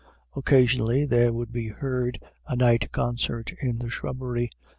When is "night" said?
2.55-2.91